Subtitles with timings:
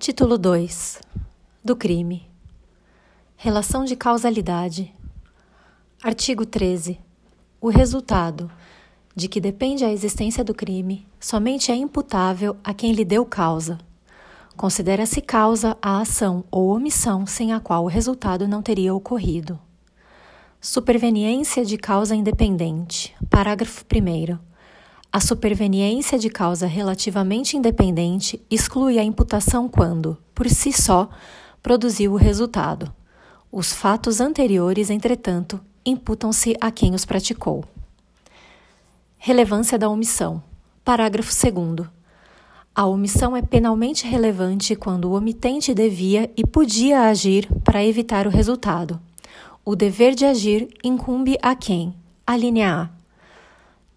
[0.00, 0.98] Título 2
[1.62, 2.26] do crime.
[3.36, 4.94] Relação de causalidade.
[6.02, 6.98] Artigo 13.
[7.60, 8.50] O resultado,
[9.14, 13.78] de que depende a existência do crime, somente é imputável a quem lhe deu causa.
[14.56, 19.60] Considera-se causa a ação ou omissão sem a qual o resultado não teria ocorrido.
[20.62, 23.14] Superveniência de causa independente.
[23.28, 24.49] Parágrafo 1.
[25.12, 31.08] A superveniência de causa relativamente independente exclui a imputação quando, por si só,
[31.62, 32.92] produziu o resultado.
[33.50, 37.64] Os fatos anteriores, entretanto, imputam-se a quem os praticou.
[39.18, 40.42] Relevância da omissão.
[40.84, 41.88] Parágrafo 2.
[42.74, 48.30] A omissão é penalmente relevante quando o omitente devia e podia agir para evitar o
[48.30, 49.00] resultado
[49.64, 51.94] o dever de agir incumbe a quem?
[52.26, 52.99] A linha A.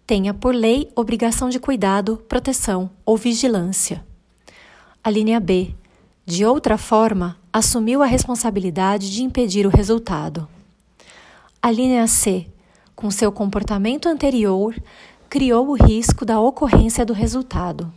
[0.06, 4.04] Tenha por lei obrigação de cuidado, proteção ou vigilância.
[5.02, 5.74] A linha B.
[6.26, 10.48] De outra forma, assumiu a responsabilidade de impedir o resultado.
[11.62, 12.46] A linha C.
[12.94, 14.74] Com seu comportamento anterior,
[15.28, 17.92] criou o risco da ocorrência do resultado.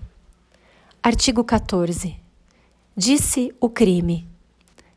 [1.04, 2.16] Artigo 14.
[2.96, 4.28] Disse o crime.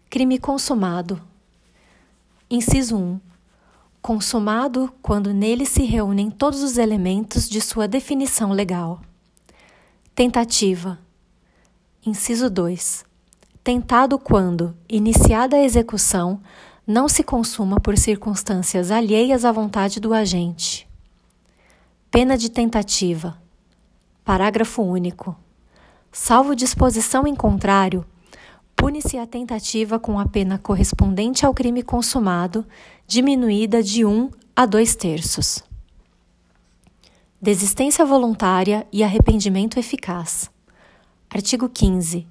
[0.08, 1.20] Crime consumado
[2.52, 3.20] Inciso 1.
[4.11, 9.00] Consumado quando nele se reúnem todos os elementos de sua definição legal.
[10.17, 10.98] Tentativa.
[12.05, 13.05] Inciso 2.
[13.62, 16.41] Tentado quando, iniciada a execução,
[16.84, 20.89] não se consuma por circunstâncias alheias à vontade do agente.
[22.11, 23.41] Pena de tentativa.
[24.24, 25.36] Parágrafo único.
[26.11, 28.05] Salvo disposição em contrário,
[28.81, 32.64] pune-se a tentativa com a pena correspondente ao crime consumado,
[33.06, 35.62] diminuída de um a dois terços.
[37.42, 40.51] Desistência voluntária e arrependimento eficaz.
[41.28, 42.27] Artigo 15.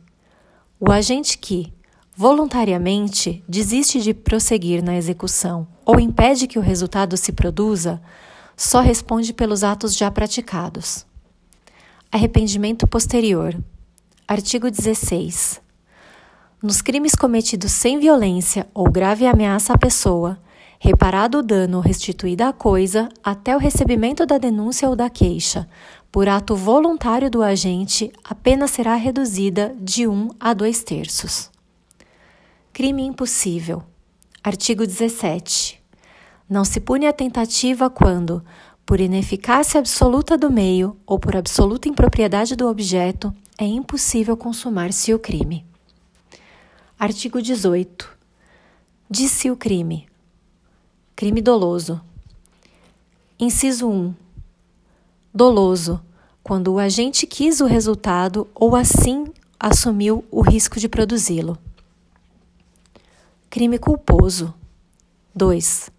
[0.79, 1.71] O agente que,
[2.15, 8.01] voluntariamente, desiste de prosseguir na execução ou impede que o resultado se produza,
[8.57, 11.05] só responde pelos atos já praticados.
[12.11, 13.55] Arrependimento posterior.
[14.27, 15.68] Artigo 16.
[16.61, 20.37] Nos crimes cometidos sem violência ou grave ameaça à pessoa,
[20.77, 25.69] reparado o dano ou restituída a coisa até o recebimento da denúncia ou da queixa,
[26.11, 31.49] por ato voluntário do agente, a pena será reduzida de um a dois terços.
[32.73, 33.81] Crime impossível.
[34.43, 35.81] Artigo 17.
[36.49, 38.43] Não se pune a tentativa quando,
[38.85, 45.19] por ineficácia absoluta do meio ou por absoluta impropriedade do objeto, é impossível consumar-se o
[45.19, 45.68] crime.
[46.99, 48.09] Artigo 18.
[49.09, 50.05] Disse o crime.
[51.15, 52.01] Crime doloso.
[53.39, 54.13] Inciso 1.
[55.33, 56.01] Doloso,
[56.43, 59.27] quando o agente quis o resultado ou assim
[59.57, 61.57] assumiu o risco de produzi-lo.
[63.49, 64.53] Crime culposo.
[65.33, 65.89] 2.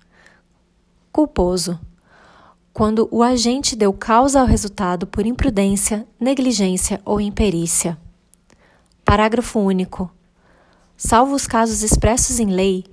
[1.11, 1.81] Culposo,
[2.75, 7.97] quando o agente deu causa ao resultado por imprudência, negligência ou imperícia.
[9.03, 10.11] Parágrafo único.
[11.03, 12.85] Salvo os casos expressos em lei,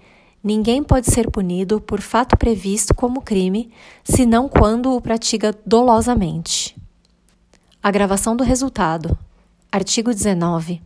[0.41, 3.69] ninguém pode ser punido por fato previsto como crime,
[4.01, 6.73] senão quando o pratica dolosamente.
[7.83, 9.19] Agravação do resultado.
[9.69, 10.81] Artigo 19.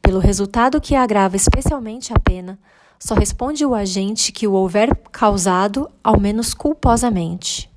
[0.00, 2.56] Pelo resultado que agrava especialmente a pena,
[2.96, 7.68] só responde o agente que o houver causado, ao menos culposamente.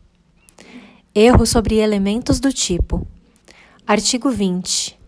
[1.16, 3.04] Erro sobre elementos do tipo.
[3.88, 5.02] Artigo 20.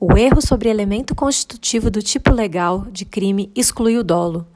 [0.00, 4.46] O erro sobre elemento constitutivo do tipo legal de crime exclui o dolo,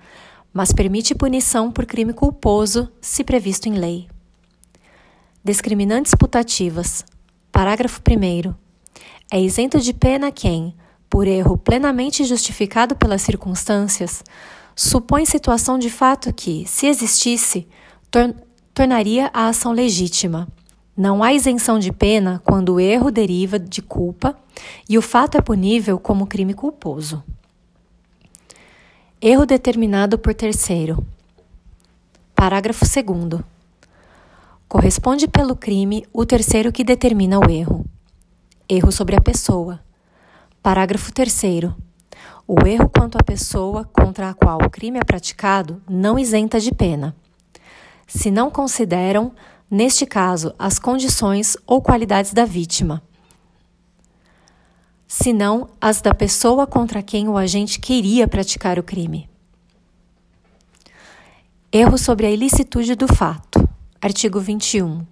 [0.53, 4.06] mas permite punição por crime culposo se previsto em lei.
[5.42, 7.04] Discriminantes putativas.
[7.50, 8.54] Parágrafo 1.
[9.32, 10.76] É isento de pena quem,
[11.10, 14.22] por erro plenamente justificado pelas circunstâncias,
[14.76, 17.66] supõe situação de fato que, se existisse,
[18.12, 18.32] tor
[18.72, 20.47] tornaria a ação legítima
[20.97, 24.36] não há isenção de pena quando o erro deriva de culpa
[24.88, 27.22] e o fato é punível como crime culposo.
[29.20, 31.06] Erro determinado por terceiro.
[32.34, 33.40] Parágrafo 2.
[34.69, 37.84] Corresponde pelo crime o terceiro que determina o erro.
[38.69, 39.81] Erro sobre a pessoa.
[40.62, 41.43] Parágrafo 3.
[42.46, 46.72] O erro quanto à pessoa contra a qual o crime é praticado não isenta de
[46.72, 47.14] pena.
[48.06, 49.32] Se não consideram
[49.70, 53.02] neste caso, as condições ou qualidades da vítima,
[55.22, 59.28] senão as da pessoa contra quem o agente queria praticar o crime.
[61.70, 63.69] Erro sobre a ilicitude do fato.
[64.00, 65.06] Artigo 21.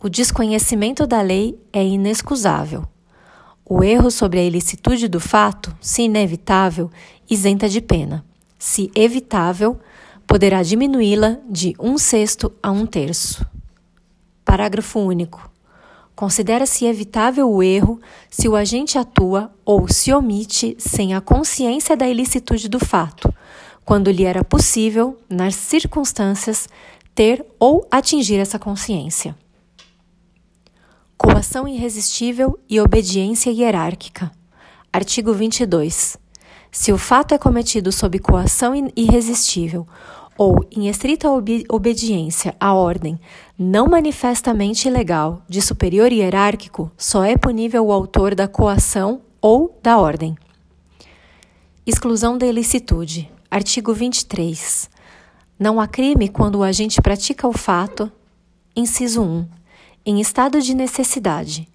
[0.00, 2.86] O desconhecimento da lei é inexcusável.
[3.64, 6.88] O erro sobre a ilicitude do fato, se inevitável,
[7.28, 8.24] isenta de pena.
[8.56, 9.80] Se evitável,
[10.28, 13.44] poderá diminuí-la de um sexto a um terço.
[14.44, 15.50] Parágrafo único.
[16.18, 22.08] Considera-se evitável o erro se o agente atua ou se omite sem a consciência da
[22.08, 23.32] ilicitude do fato,
[23.84, 26.68] quando lhe era possível, nas circunstâncias,
[27.14, 29.38] ter ou atingir essa consciência.
[31.16, 34.32] Coação irresistível e obediência hierárquica.
[34.92, 36.18] Artigo 22.
[36.72, 39.86] Se o fato é cometido sob coação irresistível
[40.38, 43.18] ou em estrita ob obediência à ordem
[43.58, 49.98] não manifestamente ilegal de superior hierárquico, só é punível o autor da coação ou da
[49.98, 50.36] ordem.
[51.84, 53.28] Exclusão da ilicitude.
[53.50, 54.88] Artigo 23.
[55.58, 58.12] Não há crime quando o agente pratica o fato.
[58.76, 59.48] Inciso 1.
[60.06, 61.66] Em estado de necessidade.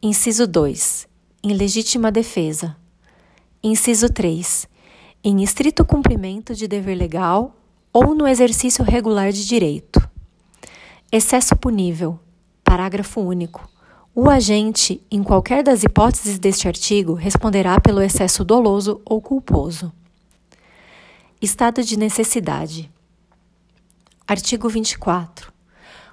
[0.00, 1.08] Inciso 2.
[1.42, 2.76] Em legítima defesa.
[3.64, 4.68] Inciso 3.
[5.24, 7.56] Em estrito cumprimento de dever legal
[7.92, 10.00] ou no exercício regular de direito.
[11.10, 12.18] Excesso punível.
[12.62, 13.68] Parágrafo único.
[14.14, 19.92] O agente, em qualquer das hipóteses deste artigo, responderá pelo excesso doloso ou culposo.
[21.40, 22.90] Estado de necessidade.
[24.26, 25.52] Artigo 24.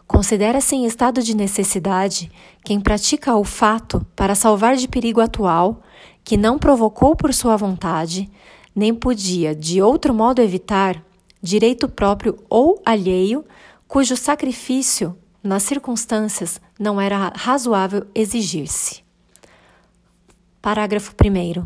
[0.08, 2.32] Considera-se em estado de necessidade
[2.64, 5.82] quem pratica o fato para salvar de perigo atual
[6.24, 8.30] que não provocou por sua vontade,
[8.76, 11.04] nem podia de outro modo evitar,
[11.42, 13.45] direito próprio ou alheio,
[13.88, 19.01] cujo sacrifício, nas circunstâncias, não era razoável exigir-se.
[20.62, 21.66] Parágrafo 1.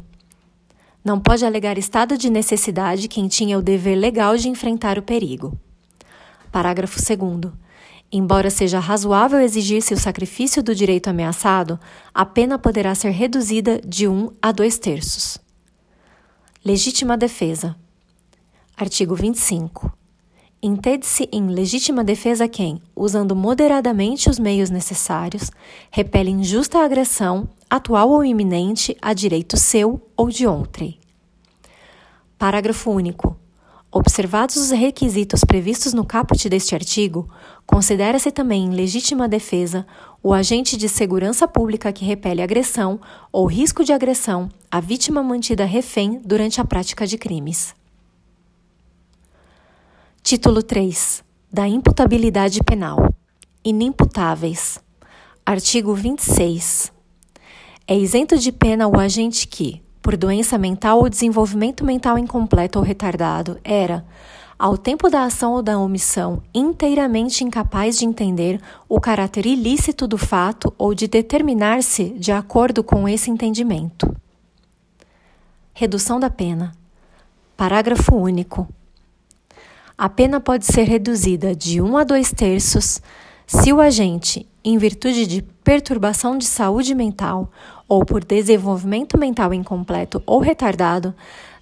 [1.03, 5.57] Não pode alegar estado de necessidade quem tinha o dever legal de enfrentar o perigo.
[6.51, 7.51] Parágrafo 2.
[8.11, 11.79] Embora seja razoável exigir-se o sacrifício do direito ameaçado,
[12.13, 15.39] a pena poderá ser reduzida de um a dois terços.
[16.63, 17.75] Legítima defesa.
[18.81, 19.93] Artigo 25.
[20.59, 25.51] Entende-se em legítima defesa quem, usando moderadamente os meios necessários,
[25.91, 30.97] repele injusta agressão, atual ou iminente, a direito seu ou de outrem.
[32.39, 33.37] Parágrafo único.
[33.91, 37.29] Observados os requisitos previstos no caput deste artigo,
[37.67, 39.85] considera-se também em legítima defesa
[40.23, 42.99] o agente de segurança pública que repele agressão
[43.31, 47.79] ou risco de agressão à vítima mantida refém durante a prática de crimes.
[50.23, 53.11] Título 3 da imputabilidade penal.
[53.65, 54.79] Inimputáveis.
[55.43, 56.93] Artigo 26.
[57.87, 62.85] É isento de pena o agente que, por doença mental ou desenvolvimento mental incompleto ou
[62.85, 64.05] retardado, era,
[64.57, 70.19] ao tempo da ação ou da omissão, inteiramente incapaz de entender o caráter ilícito do
[70.19, 74.15] fato ou de determinar-se de acordo com esse entendimento.
[75.73, 76.73] Redução da pena.
[77.57, 78.67] Parágrafo único.
[80.01, 82.99] A pena pode ser reduzida de 1 a 2 terços
[83.45, 87.51] se o agente, em virtude de perturbação de saúde mental
[87.87, 91.13] ou por desenvolvimento mental incompleto ou retardado,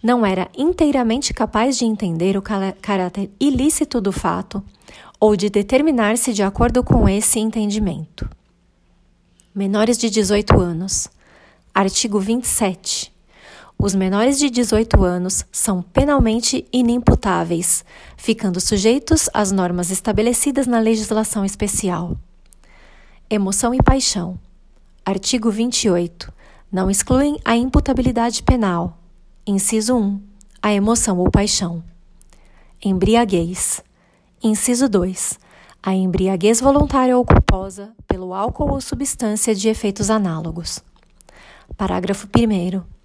[0.01, 2.41] não era inteiramente capaz de entender o
[2.81, 4.63] caráter ilícito do fato
[5.19, 8.25] ou de determinar-se de acordo com esse entendimento.
[9.53, 11.09] Menores de 18 anos.
[11.75, 13.18] Artigo 27.
[13.81, 17.85] Os menores de 18 anos são penalmente inimputáveis,
[18.17, 22.17] ficando sujeitos às normas estabelecidas na legislação especial.
[23.29, 24.37] Emoção e paixão.
[25.05, 26.29] Artigo 28.
[26.69, 28.97] Não excluem a imputabilidade penal.
[29.47, 30.21] Inciso 1.
[30.61, 31.81] A emoção ou paixão.
[32.83, 33.81] Embriaguez.
[34.43, 35.39] Inciso 2.
[35.81, 40.83] A embriaguez voluntária ou culposa pelo álcool ou substância de efeitos análogos.
[41.77, 42.98] Parágrafo 1.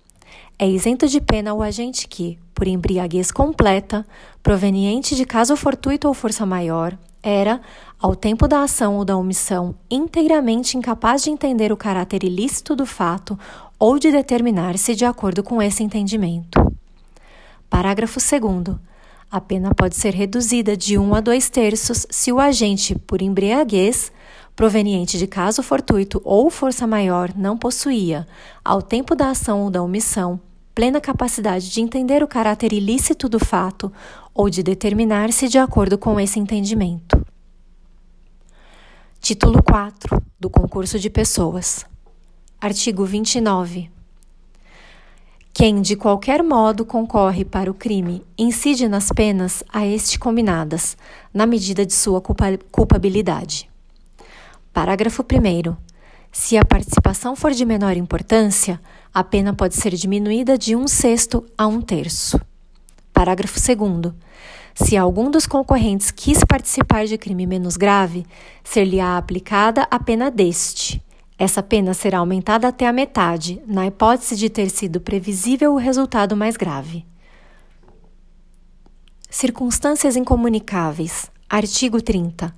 [0.59, 4.07] É isento de pena o agente que, por embriaguez completa,
[4.43, 7.61] proveniente de caso fortuito ou força maior, era,
[7.99, 12.87] ao tempo da ação ou da omissão, inteiramente incapaz de entender o caráter ilícito do
[12.87, 13.39] fato
[13.79, 16.61] ou de determinar-se de acordo com esse entendimento.
[17.69, 18.77] Parágrafo 2.
[19.31, 24.13] A pena pode ser reduzida de 1 a 2 terços se o agente, por embriaguez,
[24.57, 28.27] proveniente de caso fortuito ou força maior, não possuía,
[28.65, 30.41] ao tempo da ação ou da omissão,
[30.75, 33.93] plena capacidade de entender o caráter ilícito do fato
[34.35, 37.25] ou de determinar-se de acordo com esse entendimento.
[39.21, 41.87] Título 4 do Concurso de Pessoas.
[42.61, 43.91] Artigo 29.
[45.53, 50.97] Quem de qualquer modo concorre para o crime incide nas penas a este combinadas,
[51.33, 53.71] na medida de sua culpabilidade.
[54.75, 55.76] Parágrafo 1.
[56.33, 58.81] Se a participação for de menor importância,
[59.14, 62.40] a pena pode ser diminuída de um sexto a um terço.
[63.12, 64.12] Parágrafo 2.
[64.75, 68.26] Se algum dos concorrentes quis participar de crime menos grave,
[68.64, 71.00] ser-lhe-á aplicada a pena deste.
[71.38, 76.37] Essa pena será aumentada até a metade, na hipótese de ter sido previsível o resultado
[76.37, 77.07] mais grave.
[79.31, 81.33] Circunstâncias incomunicáveis.
[81.49, 82.52] Artigo 30.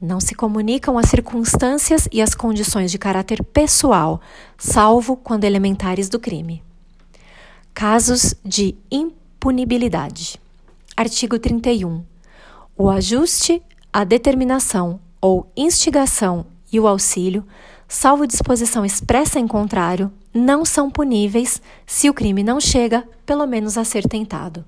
[0.00, 4.18] Não se comunicam as circunstâncias e as condições de caráter pessoal,
[4.56, 6.62] salvo quando elementares do crime.
[7.74, 10.40] Casos de impunibilidade.
[10.96, 12.02] Artigo 31.
[12.78, 17.44] O ajuste, a determinação ou instigação e o auxílio,
[17.86, 23.76] salvo disposição expressa em contrário, não são puníveis se o crime não chega, pelo menos,
[23.76, 24.64] a ser tentado.